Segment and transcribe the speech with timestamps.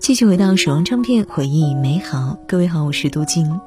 [0.00, 2.38] 继续回到手中唱片，回忆美好。
[2.48, 3.60] 各位好，我是杜静。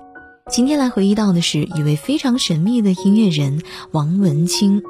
[0.50, 4.81] 今天来回忆到的是一位非常神秘的音乐人王文清。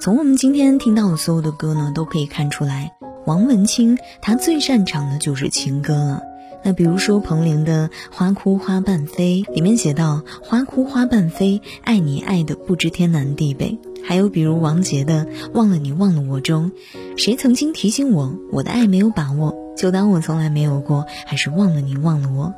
[0.00, 2.90] 从我们今天听到的所有的歌呢，都可以看出来，
[3.26, 6.22] 王文清他最擅长的就是情歌了。
[6.64, 13.78] 那比如说彭羚的《花枯花瓣飞》里面写到：“花枯花瓣飞，爱你爱的不知天南地北。”
[14.08, 16.72] 还有比如王杰的《忘了你忘了我》中，
[17.18, 22.54] 谁曾经提醒我，我的爱没有把握，就当我从来没有过，还是忘了你忘了我。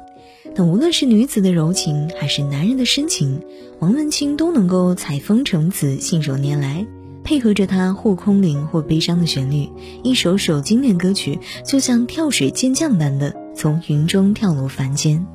[0.55, 3.41] 那无论是女子的柔情，还是男人的深情，
[3.81, 6.87] 王文清都能够采风成子，信手拈来。
[7.25, 9.69] 配合着他或空灵或悲伤的旋律，
[10.05, 15.27] 一首首经典歌曲就像跳水健将般的从云中跳落凡间。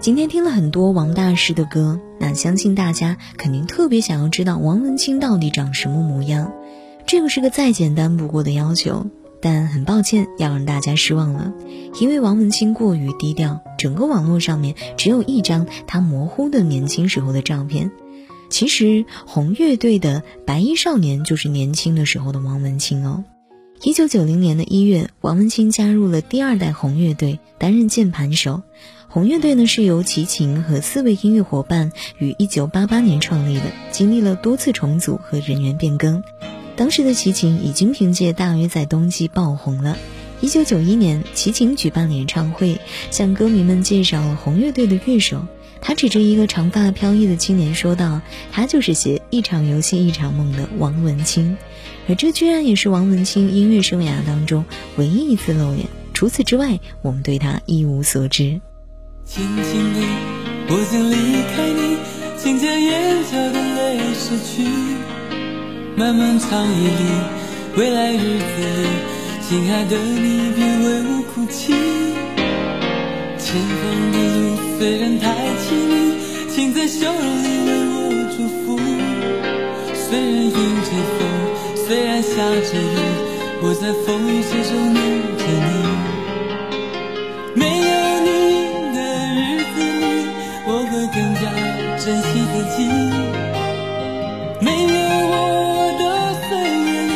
[0.00, 6.54] 今天听了很多王大师的歌，那相信大家肯定特别想要知道王文清到底长什么模样。
[7.06, 9.04] 这个是个再简单不过的要求，
[9.42, 11.52] 但很抱歉要让大家失望了，
[12.00, 17.90] 因为王文清过于低调，整个网络上面只有一张他模糊的年轻时候的照片。
[18.48, 23.22] 其实红乐队的白衣少年就是年轻的时候的王文清哦。
[23.82, 28.60] 一九九零年的一月，王文清加入了第二代红乐队，担任键盘手。
[29.08, 36.22] 红乐队呢是由齐秦和四位音乐伙伴于一九八八年创立的，经历了多次重组和人员变更。
[36.76, 39.96] 当时的齐秦已经凭借《大约在冬季》爆红了。
[40.42, 42.78] 一九九一年，齐秦举办了演唱会，
[43.10, 45.46] 向歌迷们介绍了红乐队的乐手。
[45.80, 48.20] 他指着一个长发飘逸的青年说道
[48.52, 51.56] ：“他就是写《一场游戏一场梦》的王文清，
[52.10, 54.64] 而这居然也是王文清音乐生涯当中
[54.96, 55.86] 唯一一次露脸。
[56.12, 58.60] 除此之外，我们对他一无所知。”
[59.24, 60.00] 轻轻地，
[60.68, 61.14] 我想离
[61.54, 61.98] 开你，
[62.36, 64.66] 请将眼角的泪拭去。
[65.96, 67.04] 漫漫长夜里，
[67.76, 68.44] 未来日子
[68.82, 68.88] 里，
[69.40, 71.72] 亲爱的你别为我哭泣。
[73.38, 78.76] 前方的路虽然太凄迷，请在笑容里为我祝福。
[79.94, 81.39] 虽然迎着风，
[81.90, 82.96] 虽然下着雨，
[83.62, 85.02] 我在风雨之中念
[85.36, 85.74] 着你。
[87.56, 87.90] 没有
[88.22, 88.30] 你
[88.94, 88.98] 的
[89.34, 90.30] 日子里，
[90.68, 91.42] 我会更加
[91.98, 92.86] 珍惜自己。
[94.60, 94.94] 没有
[95.34, 95.34] 我
[95.98, 96.02] 的
[96.46, 97.12] 岁月里，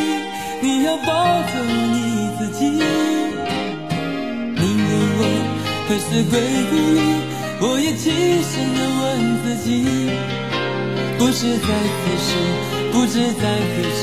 [0.60, 1.06] 你要保
[1.52, 1.54] 重
[1.94, 1.94] 你
[2.36, 2.66] 自己。
[4.58, 4.90] 你问
[5.20, 5.22] 我。
[5.86, 6.34] 何时归
[6.68, 6.98] 故里？
[7.60, 8.10] 我也轻
[8.42, 9.02] 声地问
[9.44, 9.70] 自己。
[11.16, 12.26] 不是在此时，
[12.90, 14.02] 不知在何时，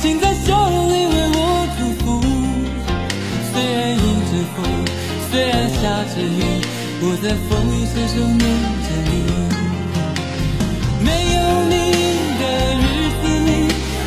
[0.00, 1.38] 请在笑容里为我
[1.76, 2.04] 祝福。
[3.52, 4.58] 虽然迎着风，
[5.30, 5.80] 虽然下
[6.14, 6.40] 着雨，
[7.02, 8.42] 我在风雨之中念
[8.86, 9.12] 着你。
[11.04, 11.38] 没有
[11.68, 11.74] 你。
[12.40, 12.44] 的
[12.80, 12.82] 日
[13.20, 13.48] 子里，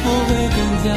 [0.06, 0.88] 我会更加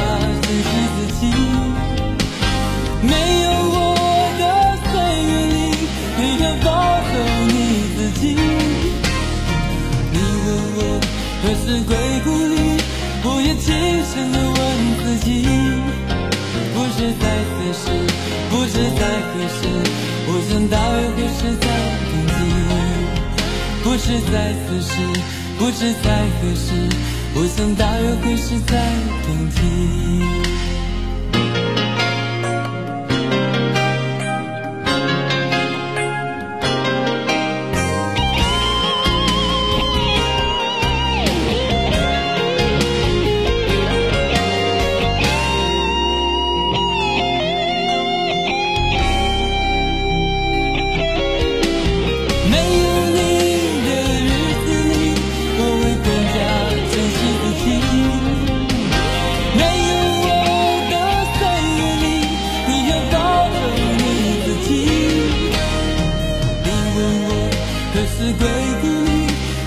[14.07, 14.55] 也轻声地问
[15.03, 15.27] 自己。
[16.73, 17.83] 不知在此时，
[18.49, 19.59] 不知在何时，
[20.27, 21.67] 我想大约会是在
[22.07, 22.39] 冬季。
[23.83, 24.35] 不知在
[24.65, 24.91] 此时，
[25.57, 26.07] 不知在
[26.39, 26.67] 何时。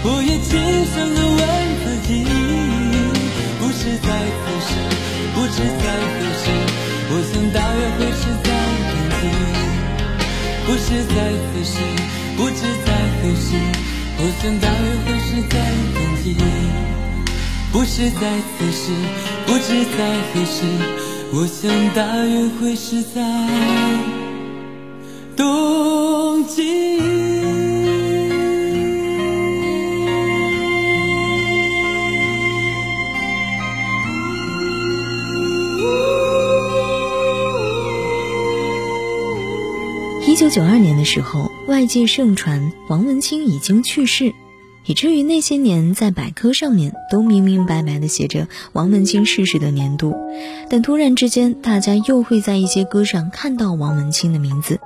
[0.03, 0.51] 我也轻
[0.93, 1.41] 声地问
[1.81, 2.09] 自己，
[3.59, 4.09] 不是在
[4.41, 4.71] 此时。
[5.33, 6.45] 不知在何时，
[7.09, 8.49] 我想大约会是在。
[8.91, 9.23] 冬季。
[10.67, 11.17] 不是在
[11.47, 11.73] 此时，
[12.37, 13.47] 不知在何时，
[14.19, 15.55] 我想大约会是在
[15.95, 16.25] 冬季。
[17.73, 18.23] 不是在
[18.59, 18.83] 此时，
[19.47, 19.67] 不知
[19.97, 19.99] 在
[20.33, 20.57] 何时，
[21.33, 23.17] 我想大约会是在
[25.37, 27.20] 冬季。
[40.51, 44.33] 九九二年的时候，外界盛传王文清已经去世，
[44.85, 50.17] 以至于那些年在百科上面都明明白白的写着王文清逝世的年度。
[50.69, 54.81] 但突然之间，大家又会在一些歌上看到王文清的名字，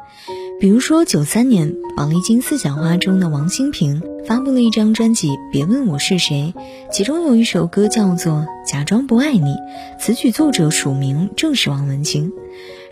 [0.61, 6.53] 比如说九三年《宝丽金四小花》中的王心平发布了一张专辑《别问我是谁》，
[6.93, 8.33] 其中有一首歌叫做
[8.71, 9.55] 《假装不爱你》，
[9.99, 12.31] 词曲作者署名正是王文清。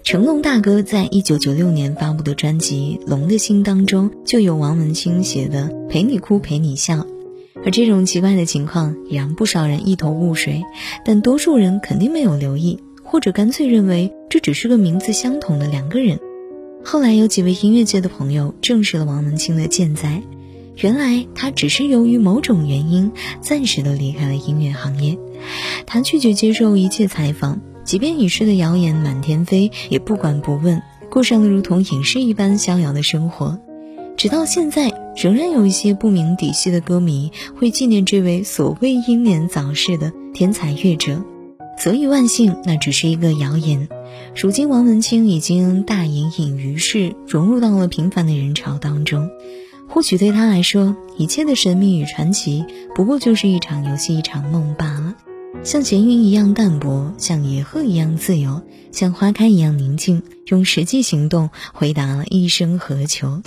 [0.05, 6.97] 成龙大哥在一九九六年发布的专辑《龙的心》当中，就有王文清写的《陪你哭陪你笑》，
[7.65, 10.65] 而这种奇怪的情况也让不少人一头雾水，
[11.05, 16.19] 但多数人肯定没有留意，或者干脆认为这只是个名字相同的两个人。
[16.85, 20.21] 后来有几位音乐界的朋友证实了王文清的健在，
[20.79, 25.17] 原来他只是由于某种原因暂时的离开了音乐行业，
[25.87, 27.61] 他拒绝接受一切采访。
[27.93, 30.81] 即便已逝的谣言满天飞，也不管不问，
[31.11, 33.59] 过上了如同隐士一般逍遥的生活。
[34.17, 41.23] 直到现在，仍然有一些不明底细的歌迷会纪念这位所谓英年早逝的天才乐者。
[41.77, 43.87] 所以万幸，那只是一个谣言。
[44.35, 49.29] 如今，王文清已经大隐隐于市，融入到了平凡的人潮当中。
[49.87, 55.15] 或许对他来说，一切的神秘与传奇，不过就是一场游戏，一场梦罢了。
[55.65, 63.43] 像闲云一样淡泊，像野鹤一样自由，像花开一样宁静，用实际行动回答了一生何求。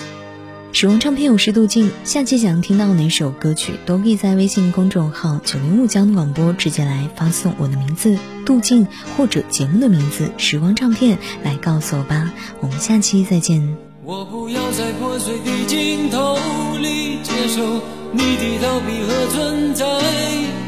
[0.71, 8.87] 时光唱片有时度静，下期想听到哪首歌曲，都可以在微信公众号九零五交通广播直接来发送我的名字杜静
[9.17, 12.33] 或者节目的名字时光唱片来告诉我吧。
[12.61, 13.77] 我们下期再见。
[14.03, 16.37] 我不要在破碎的镜头
[16.79, 17.81] 里接受
[18.11, 20.64] 你的逃避和存在。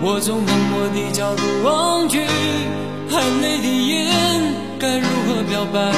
[0.00, 2.20] 我从冷漠的角度望去，
[3.10, 5.92] 含泪的眼该如何表白？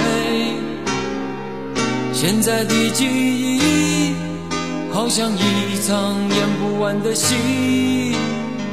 [2.12, 4.14] 现在的记忆
[4.92, 7.34] 好像一场演不完的戏，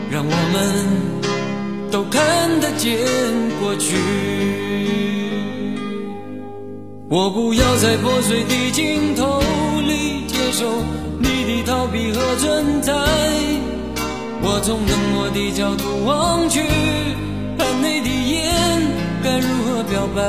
[0.10, 2.98] 让我们都看得见
[3.60, 3.98] 过去。
[7.10, 9.42] 我不要在破碎的镜头
[9.86, 10.70] 里接受
[11.20, 12.94] 你的逃避和存在。
[14.50, 16.62] 我从冷漠的角度望去，
[17.60, 18.82] 含泪的眼
[19.22, 20.24] 该如何表白？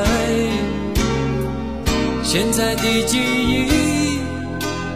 [2.25, 4.19] 现在的记忆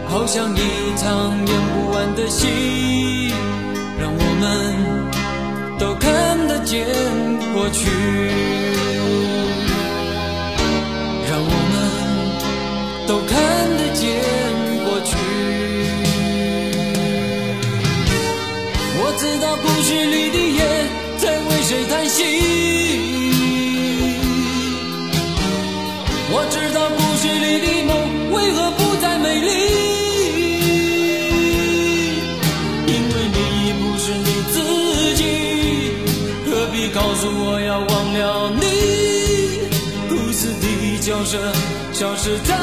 [0.09, 0.59] 好像一
[0.97, 3.31] 场演不完的戏，
[3.97, 4.49] 让我们
[5.79, 6.85] 都看得见
[7.53, 7.89] 过去，
[11.29, 13.39] 让我们都看
[13.77, 14.42] 得见。
[19.61, 20.59] 故事里的夜
[21.17, 22.23] 在为谁叹息，
[26.31, 27.91] 我知道故事里的梦
[28.31, 29.47] 为何不再美丽，
[32.87, 33.37] 因为你
[33.67, 34.55] 已不是你自
[35.15, 35.21] 己，
[36.45, 38.61] 何必告诉我要忘了你？
[40.09, 40.65] 故事的
[40.99, 41.37] 角色
[41.93, 42.55] 消失在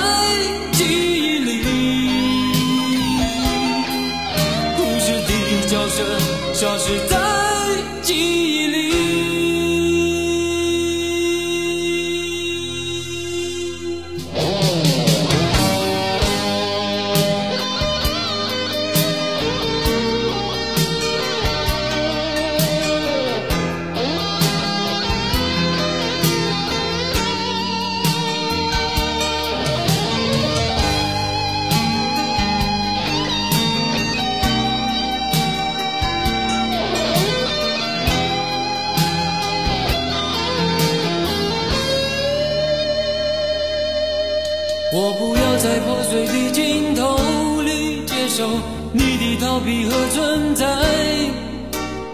[48.93, 50.67] 你的逃避和存在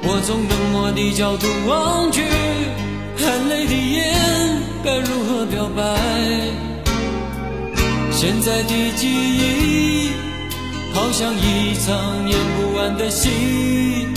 [0.02, 2.23] 我从冷漠的角度望去
[3.16, 5.83] 含泪的眼该如何表白？
[8.12, 10.11] 现在的记忆
[10.95, 14.09] 好像一场演不完的戏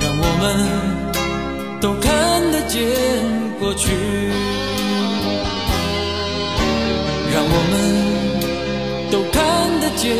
[0.00, 2.80] 让我们都看得见
[3.58, 3.90] 过去。
[7.32, 7.74] 让我们
[9.10, 9.40] 都看
[9.80, 10.10] 得见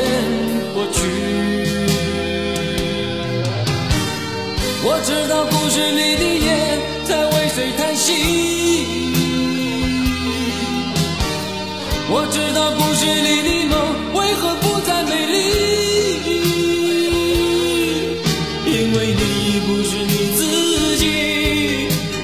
[4.85, 8.13] 我知道故事里的夜在为谁叹息，
[12.11, 13.75] 我知道故事里的梦
[14.15, 15.35] 为何不再美丽，
[18.67, 20.41] 因为你已不是你自
[20.99, 21.03] 己，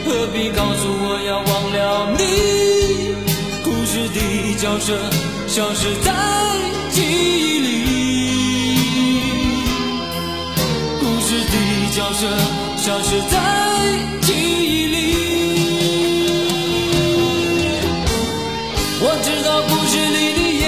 [0.05, 2.21] 何必告诉我要忘了你？
[3.63, 4.19] 故事的
[4.57, 4.99] 角色
[5.47, 6.13] 消失在
[6.91, 7.78] 记忆里。
[11.99, 12.29] 角色
[12.77, 13.37] 消失在
[14.21, 14.97] 记忆里。
[19.01, 20.63] 我知道故事里的夜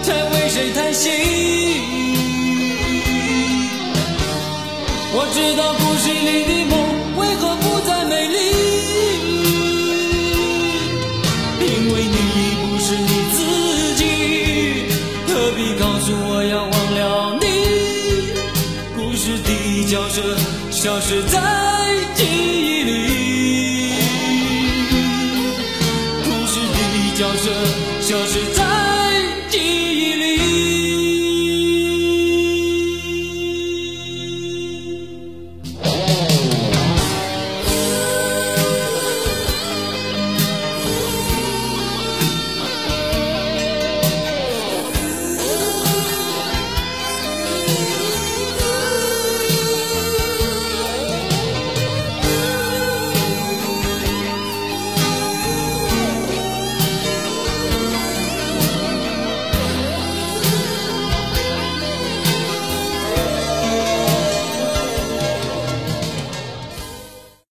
[0.00, 1.10] 在为谁叹息，
[5.12, 6.59] 我知道故事里的
[20.80, 21.69] 消失在